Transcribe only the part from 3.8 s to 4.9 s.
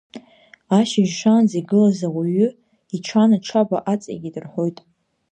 аҵеикит рҳәоит.